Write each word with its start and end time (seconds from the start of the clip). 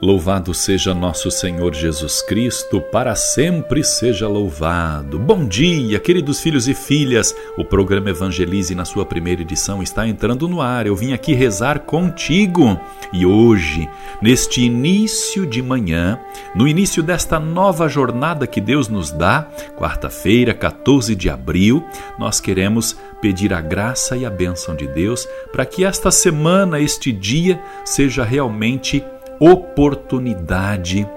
Louvado 0.00 0.54
seja 0.54 0.94
nosso 0.94 1.28
Senhor 1.28 1.74
Jesus 1.74 2.22
Cristo, 2.22 2.80
para 2.80 3.16
sempre 3.16 3.82
seja 3.82 4.28
louvado. 4.28 5.18
Bom 5.18 5.44
dia, 5.44 5.98
queridos 5.98 6.40
filhos 6.40 6.68
e 6.68 6.74
filhas. 6.74 7.34
O 7.56 7.64
programa 7.64 8.10
Evangelize, 8.10 8.76
na 8.76 8.84
sua 8.84 9.04
primeira 9.04 9.42
edição, 9.42 9.82
está 9.82 10.06
entrando 10.06 10.46
no 10.46 10.62
ar. 10.62 10.86
Eu 10.86 10.94
vim 10.94 11.12
aqui 11.12 11.34
rezar 11.34 11.80
contigo. 11.80 12.78
E 13.12 13.26
hoje, 13.26 13.88
neste 14.22 14.62
início 14.62 15.44
de 15.44 15.60
manhã, 15.60 16.16
no 16.54 16.68
início 16.68 17.02
desta 17.02 17.40
nova 17.40 17.88
jornada 17.88 18.46
que 18.46 18.60
Deus 18.60 18.88
nos 18.88 19.10
dá, 19.10 19.48
quarta-feira, 19.76 20.54
14 20.54 21.16
de 21.16 21.28
abril, 21.28 21.84
nós 22.16 22.38
queremos 22.38 22.96
pedir 23.20 23.52
a 23.52 23.60
graça 23.60 24.16
e 24.16 24.24
a 24.24 24.30
bênção 24.30 24.76
de 24.76 24.86
Deus 24.86 25.28
para 25.50 25.66
que 25.66 25.84
esta 25.84 26.08
semana, 26.12 26.78
este 26.78 27.10
dia, 27.10 27.60
seja 27.84 28.22
realmente 28.22 29.02
oportunidade 29.40 31.08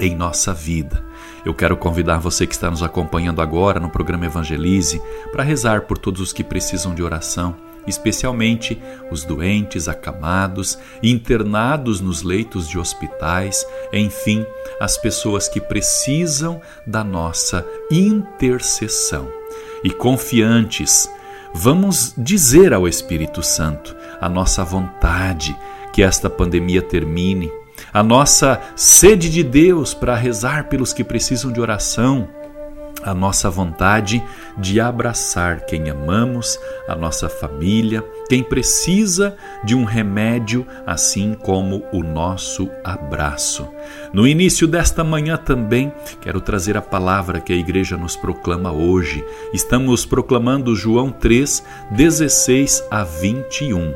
em 0.00 0.14
nossa 0.14 0.52
vida. 0.52 1.04
Eu 1.44 1.54
quero 1.54 1.76
convidar 1.76 2.18
você 2.18 2.46
que 2.46 2.54
está 2.54 2.70
nos 2.70 2.82
acompanhando 2.82 3.42
agora 3.42 3.78
no 3.78 3.90
programa 3.90 4.26
Evangelize 4.26 5.00
para 5.30 5.42
rezar 5.42 5.82
por 5.82 5.98
todos 5.98 6.20
os 6.20 6.32
que 6.32 6.42
precisam 6.42 6.94
de 6.94 7.02
oração, 7.02 7.54
especialmente 7.86 8.80
os 9.10 9.24
doentes, 9.24 9.88
acamados, 9.88 10.78
internados 11.02 12.00
nos 12.00 12.22
leitos 12.22 12.68
de 12.68 12.78
hospitais, 12.78 13.66
enfim, 13.92 14.44
as 14.80 14.96
pessoas 14.96 15.48
que 15.48 15.60
precisam 15.60 16.60
da 16.86 17.04
nossa 17.04 17.64
intercessão. 17.90 19.28
E 19.84 19.90
confiantes, 19.90 21.10
vamos 21.52 22.14
dizer 22.16 22.72
ao 22.72 22.88
Espírito 22.88 23.42
Santo 23.42 23.94
a 24.18 24.30
nossa 24.30 24.64
vontade 24.64 25.54
que 25.94 26.02
esta 26.02 26.28
pandemia 26.28 26.82
termine, 26.82 27.52
a 27.92 28.02
nossa 28.02 28.60
sede 28.74 29.30
de 29.30 29.44
Deus 29.44 29.94
para 29.94 30.16
rezar 30.16 30.68
pelos 30.68 30.92
que 30.92 31.04
precisam 31.04 31.52
de 31.52 31.60
oração, 31.60 32.28
a 33.00 33.14
nossa 33.14 33.48
vontade 33.48 34.20
de 34.58 34.80
abraçar 34.80 35.66
quem 35.66 35.88
amamos, 35.88 36.58
a 36.88 36.96
nossa 36.96 37.28
família, 37.28 38.04
quem 38.28 38.42
precisa 38.42 39.36
de 39.62 39.76
um 39.76 39.84
remédio, 39.84 40.66
assim 40.84 41.32
como 41.32 41.84
o 41.92 42.02
nosso 42.02 42.68
abraço. 42.82 43.68
No 44.12 44.26
início 44.26 44.66
desta 44.66 45.04
manhã 45.04 45.36
também 45.36 45.92
quero 46.20 46.40
trazer 46.40 46.76
a 46.76 46.82
palavra 46.82 47.40
que 47.40 47.52
a 47.52 47.56
igreja 47.56 47.96
nos 47.96 48.16
proclama 48.16 48.72
hoje. 48.72 49.24
Estamos 49.52 50.04
proclamando 50.04 50.74
João 50.74 51.12
3, 51.12 51.62
16 51.92 52.84
a 52.90 53.04
21. 53.04 53.94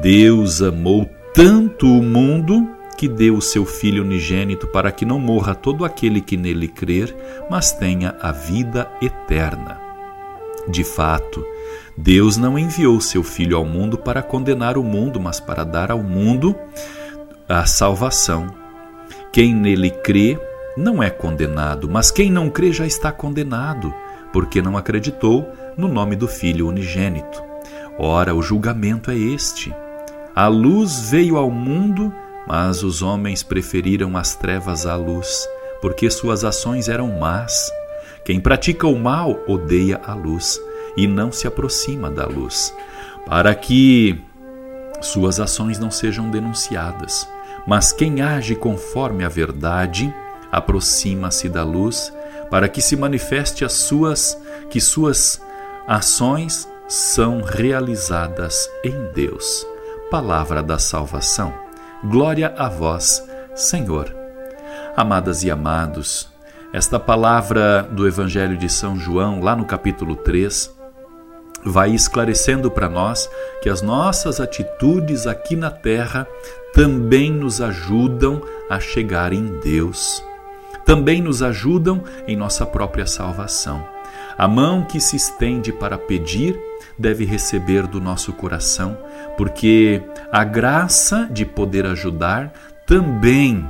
Deus 0.00 0.62
amou 0.62 1.08
tanto 1.34 1.86
o 1.86 2.02
mundo 2.02 2.68
que 2.96 3.08
deu 3.08 3.36
o 3.36 3.42
seu 3.42 3.64
Filho 3.64 4.02
unigênito 4.02 4.66
para 4.66 4.92
que 4.92 5.04
não 5.04 5.18
morra 5.18 5.54
todo 5.54 5.84
aquele 5.84 6.20
que 6.20 6.36
nele 6.36 6.68
crer, 6.68 7.14
mas 7.50 7.72
tenha 7.72 8.14
a 8.20 8.32
vida 8.32 8.90
eterna. 9.00 9.80
De 10.68 10.84
fato, 10.84 11.44
Deus 11.96 12.36
não 12.36 12.58
enviou 12.58 13.00
seu 13.00 13.22
Filho 13.22 13.56
ao 13.56 13.64
mundo 13.64 13.98
para 13.98 14.22
condenar 14.22 14.78
o 14.78 14.82
mundo, 14.82 15.20
mas 15.20 15.40
para 15.40 15.64
dar 15.64 15.90
ao 15.90 16.02
mundo 16.02 16.54
a 17.48 17.66
salvação. 17.66 18.46
Quem 19.32 19.54
nele 19.54 19.90
crê 19.90 20.38
não 20.76 21.02
é 21.02 21.10
condenado, 21.10 21.88
mas 21.88 22.10
quem 22.10 22.30
não 22.30 22.48
crê 22.48 22.72
já 22.72 22.86
está 22.86 23.10
condenado, 23.12 23.92
porque 24.32 24.62
não 24.62 24.76
acreditou 24.76 25.48
no 25.76 25.88
nome 25.88 26.16
do 26.16 26.28
Filho 26.28 26.68
unigênito. 26.68 27.42
Ora, 27.98 28.34
o 28.34 28.42
julgamento 28.42 29.10
é 29.10 29.16
este. 29.16 29.74
A 30.34 30.46
luz 30.48 31.10
veio 31.10 31.36
ao 31.36 31.50
mundo, 31.50 32.12
mas 32.46 32.82
os 32.82 33.02
homens 33.02 33.42
preferiram 33.42 34.16
as 34.16 34.34
trevas 34.34 34.86
à 34.86 34.96
luz, 34.96 35.46
porque 35.82 36.10
suas 36.10 36.42
ações 36.42 36.88
eram 36.88 37.18
más. 37.18 37.70
Quem 38.24 38.40
pratica 38.40 38.86
o 38.86 38.98
mal 38.98 39.38
odeia 39.46 40.00
a 40.06 40.14
luz 40.14 40.58
e 40.96 41.06
não 41.06 41.30
se 41.30 41.46
aproxima 41.46 42.10
da 42.10 42.24
luz, 42.24 42.74
para 43.26 43.54
que 43.54 44.18
suas 45.02 45.38
ações 45.38 45.78
não 45.78 45.90
sejam 45.90 46.30
denunciadas. 46.30 47.28
Mas 47.66 47.92
quem 47.92 48.22
age 48.22 48.54
conforme 48.54 49.24
a 49.24 49.28
verdade 49.28 50.12
aproxima-se 50.50 51.46
da 51.48 51.62
luz, 51.62 52.10
para 52.50 52.70
que 52.70 52.80
se 52.80 52.96
manifeste 52.96 53.66
as 53.66 53.72
suas 53.72 54.38
que 54.70 54.80
suas 54.80 55.42
ações 55.86 56.66
são 56.88 57.42
realizadas 57.42 58.68
em 58.82 59.12
Deus. 59.14 59.71
Palavra 60.12 60.62
da 60.62 60.78
salvação. 60.78 61.54
Glória 62.04 62.52
a 62.58 62.68
vós, 62.68 63.26
Senhor. 63.54 64.14
Amadas 64.94 65.42
e 65.42 65.50
amados, 65.50 66.28
esta 66.70 67.00
palavra 67.00 67.88
do 67.90 68.06
Evangelho 68.06 68.58
de 68.58 68.68
São 68.68 68.94
João, 68.94 69.40
lá 69.40 69.56
no 69.56 69.64
capítulo 69.64 70.14
3, 70.14 70.70
vai 71.64 71.92
esclarecendo 71.92 72.70
para 72.70 72.90
nós 72.90 73.26
que 73.62 73.70
as 73.70 73.80
nossas 73.80 74.38
atitudes 74.38 75.26
aqui 75.26 75.56
na 75.56 75.70
terra 75.70 76.26
também 76.74 77.32
nos 77.32 77.62
ajudam 77.62 78.42
a 78.68 78.78
chegar 78.78 79.32
em 79.32 79.60
Deus, 79.60 80.22
também 80.84 81.22
nos 81.22 81.42
ajudam 81.42 82.04
em 82.28 82.36
nossa 82.36 82.66
própria 82.66 83.06
salvação. 83.06 83.82
A 84.36 84.46
mão 84.46 84.84
que 84.84 85.00
se 85.00 85.16
estende 85.16 85.72
para 85.72 85.96
pedir 85.96 86.54
deve 86.98 87.24
receber 87.24 87.86
do 87.86 88.00
nosso 88.00 88.32
coração, 88.32 88.96
porque 89.36 90.02
a 90.30 90.44
graça 90.44 91.28
de 91.30 91.44
poder 91.44 91.86
ajudar 91.86 92.52
também 92.86 93.66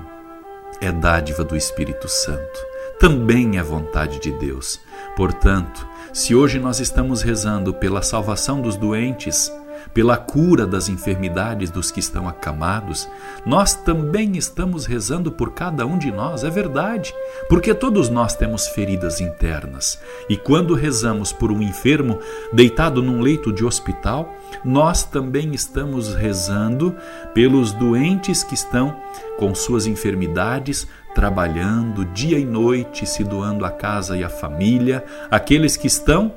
é 0.81 0.91
dádiva 0.91 1.44
do 1.44 1.56
Espírito 1.56 2.09
Santo, 2.09 2.61
também 2.99 3.59
é 3.59 3.62
vontade 3.62 4.19
de 4.19 4.32
Deus. 4.32 4.81
Portanto, 5.16 5.87
se 6.12 6.34
hoje 6.34 6.59
nós 6.59 6.81
estamos 6.81 7.22
rezando 7.22 7.72
pela 7.72 8.03
salvação 8.03 8.61
dos 8.61 8.77
doentes, 8.77 9.50
pela 9.94 10.16
cura 10.16 10.66
das 10.66 10.88
enfermidades 10.88 11.70
dos 11.70 11.91
que 11.91 12.00
estão 12.00 12.28
acamados, 12.28 13.08
nós 13.44 13.75
também 13.75 14.36
estamos 14.36 14.86
rezando 14.86 15.30
por 15.30 15.53
cada 15.53 15.84
um 15.86 15.98
de 15.98 16.10
nós, 16.10 16.44
é 16.44 16.50
verdade, 16.50 17.14
porque 17.48 17.75
todos 17.75 18.08
nós 18.08 18.34
temos 18.34 18.69
feridas 18.69 19.20
internas. 19.20 20.00
E 20.28 20.36
quando 20.36 20.75
rezamos 20.75 21.32
por 21.32 21.52
um 21.52 21.62
enfermo 21.62 22.19
deitado 22.52 23.02
num 23.02 23.20
leito 23.20 23.52
de 23.52 23.64
hospital, 23.64 24.32
nós 24.64 25.04
também 25.04 25.52
estamos 25.52 26.14
rezando 26.14 26.94
pelos 27.34 27.72
doentes 27.72 28.42
que 28.42 28.54
estão 28.54 28.97
com 29.38 29.54
suas 29.54 29.86
enfermidades, 29.86 30.86
trabalhando 31.14 32.04
dia 32.06 32.38
e 32.38 32.44
noite, 32.44 33.06
se 33.06 33.25
doando 33.25 33.64
à 33.64 33.70
casa 33.70 34.16
e 34.16 34.25
à 34.25 34.28
família, 34.28 35.04
aqueles 35.31 35.76
que 35.76 35.86
estão 35.86 36.32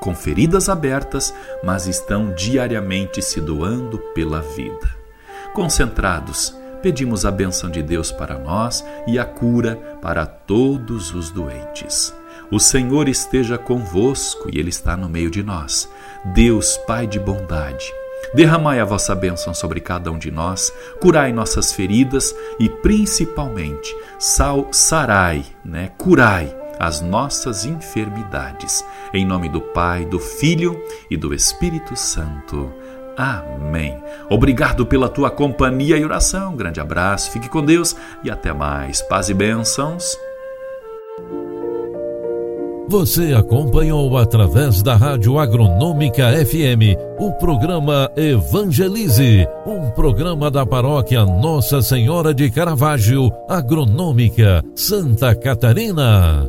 com 0.00 0.14
feridas 0.14 0.68
abertas, 0.68 1.34
mas 1.62 1.86
estão 1.86 2.32
diariamente 2.34 3.22
se 3.22 3.40
doando 3.40 3.98
pela 4.14 4.40
vida. 4.40 4.96
Concentrados, 5.52 6.56
pedimos 6.82 7.24
a 7.26 7.30
bênção 7.30 7.70
de 7.70 7.82
Deus 7.82 8.12
para 8.12 8.38
nós 8.38 8.84
e 9.06 9.18
a 9.18 9.24
cura 9.24 9.76
para 10.00 10.26
todos 10.26 11.14
os 11.14 11.30
doentes. 11.30 12.14
O 12.50 12.58
Senhor 12.58 13.08
esteja 13.08 13.58
convosco 13.58 14.48
e 14.52 14.58
Ele 14.58 14.70
está 14.70 14.96
no 14.96 15.08
meio 15.08 15.30
de 15.30 15.42
nós. 15.42 15.88
Deus, 16.34 16.76
Pai 16.86 17.06
de 17.06 17.18
bondade, 17.18 17.92
derramai 18.34 18.80
a 18.80 18.84
vossa 18.84 19.14
bênção 19.14 19.52
sobre 19.52 19.80
cada 19.80 20.10
um 20.10 20.18
de 20.18 20.30
nós, 20.30 20.72
curai 21.00 21.32
nossas 21.32 21.72
feridas 21.72 22.34
e, 22.58 22.68
principalmente, 22.68 23.94
sal, 24.18 24.68
sarai, 24.72 25.44
né? 25.64 25.92
curai 25.98 26.57
as 26.78 27.00
nossas 27.00 27.64
enfermidades. 27.64 28.84
Em 29.12 29.24
nome 29.24 29.48
do 29.48 29.60
Pai, 29.60 30.04
do 30.04 30.18
Filho 30.18 30.80
e 31.10 31.16
do 31.16 31.34
Espírito 31.34 31.96
Santo. 31.96 32.72
Amém. 33.16 34.00
Obrigado 34.30 34.86
pela 34.86 35.08
tua 35.08 35.30
companhia 35.30 35.96
e 35.96 36.04
oração. 36.04 36.54
grande 36.54 36.80
abraço, 36.80 37.32
fique 37.32 37.48
com 37.48 37.64
Deus 37.64 37.96
e 38.22 38.30
até 38.30 38.52
mais. 38.52 39.02
Paz 39.02 39.28
e 39.28 39.34
bênçãos. 39.34 40.16
Você 42.88 43.34
acompanhou 43.34 44.16
através 44.16 44.82
da 44.82 44.96
Rádio 44.96 45.38
Agronômica 45.38 46.32
FM 46.46 46.96
o 47.18 47.32
programa 47.32 48.10
Evangelize, 48.16 49.46
um 49.66 49.90
programa 49.90 50.50
da 50.50 50.64
paróquia 50.64 51.26
Nossa 51.26 51.82
Senhora 51.82 52.32
de 52.32 52.50
Caravaggio, 52.50 53.30
Agronômica, 53.46 54.64
Santa 54.74 55.34
Catarina. 55.34 56.48